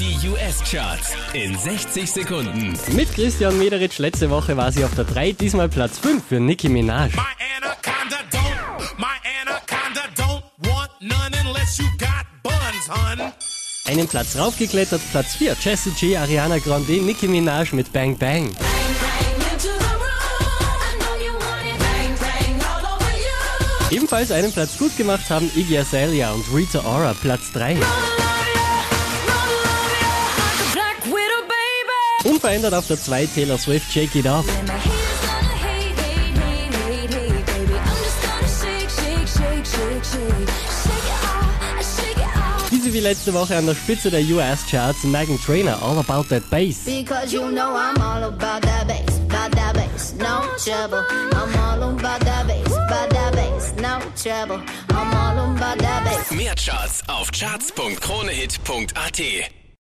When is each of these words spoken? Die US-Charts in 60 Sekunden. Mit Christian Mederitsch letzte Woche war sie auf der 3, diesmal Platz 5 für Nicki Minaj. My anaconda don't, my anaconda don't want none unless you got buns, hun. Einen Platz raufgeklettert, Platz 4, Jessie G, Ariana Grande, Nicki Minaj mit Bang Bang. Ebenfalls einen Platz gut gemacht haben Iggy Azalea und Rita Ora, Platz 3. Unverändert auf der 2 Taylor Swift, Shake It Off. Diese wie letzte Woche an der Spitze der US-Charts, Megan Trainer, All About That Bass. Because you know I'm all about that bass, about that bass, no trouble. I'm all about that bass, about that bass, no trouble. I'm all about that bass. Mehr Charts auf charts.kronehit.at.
Die 0.00 0.16
US-Charts 0.30 1.10
in 1.34 1.58
60 1.58 2.10
Sekunden. 2.10 2.72
Mit 2.96 3.12
Christian 3.12 3.58
Mederitsch 3.58 3.98
letzte 3.98 4.30
Woche 4.30 4.56
war 4.56 4.72
sie 4.72 4.82
auf 4.82 4.94
der 4.94 5.04
3, 5.04 5.32
diesmal 5.32 5.68
Platz 5.68 5.98
5 5.98 6.24
für 6.26 6.40
Nicki 6.40 6.70
Minaj. 6.70 7.10
My 7.14 7.20
anaconda 7.58 8.16
don't, 8.32 8.96
my 8.96 9.08
anaconda 9.42 10.00
don't 10.16 10.42
want 10.66 10.90
none 11.02 11.36
unless 11.44 11.76
you 11.78 11.84
got 11.98 12.24
buns, 12.42 12.88
hun. 12.88 13.30
Einen 13.84 14.08
Platz 14.08 14.38
raufgeklettert, 14.38 15.02
Platz 15.10 15.34
4, 15.34 15.54
Jessie 15.60 15.90
G, 15.90 16.16
Ariana 16.16 16.56
Grande, 16.56 16.92
Nicki 16.92 17.28
Minaj 17.28 17.74
mit 17.74 17.92
Bang 17.92 18.16
Bang. 18.16 18.50
Ebenfalls 23.90 24.32
einen 24.32 24.50
Platz 24.50 24.78
gut 24.78 24.96
gemacht 24.96 25.28
haben 25.28 25.50
Iggy 25.54 25.76
Azalea 25.76 26.32
und 26.32 26.44
Rita 26.54 26.80
Ora, 26.86 27.14
Platz 27.20 27.52
3. 27.52 27.76
Unverändert 32.24 32.74
auf 32.74 32.86
der 32.86 33.00
2 33.00 33.26
Taylor 33.26 33.58
Swift, 33.58 33.92
Shake 33.92 34.14
It 34.14 34.26
Off. 34.26 34.44
Diese 42.70 42.92
wie 42.92 43.00
letzte 43.00 43.34
Woche 43.34 43.56
an 43.56 43.66
der 43.66 43.74
Spitze 43.74 44.10
der 44.10 44.22
US-Charts, 44.22 45.02
Megan 45.04 45.40
Trainer, 45.40 45.82
All 45.82 45.98
About 45.98 46.24
That 46.28 46.48
Bass. 46.50 46.84
Because 46.84 47.32
you 47.32 47.50
know 47.50 47.74
I'm 47.74 47.98
all 48.00 48.22
about 48.24 48.62
that 48.62 48.86
bass, 48.86 49.18
about 49.28 49.50
that 49.56 49.74
bass, 49.74 50.14
no 50.18 50.42
trouble. 50.62 51.02
I'm 51.32 51.58
all 51.58 51.82
about 51.82 52.20
that 52.20 52.46
bass, 52.46 52.66
about 52.66 53.10
that 53.10 53.32
bass, 53.32 53.72
no 53.76 53.98
trouble. 54.22 54.60
I'm 54.90 55.12
all 55.14 55.38
about 55.56 55.78
that 55.78 56.04
bass. 56.04 56.30
Mehr 56.30 56.54
Charts 56.54 57.02
auf 57.08 57.32
charts.kronehit.at. 57.32 59.59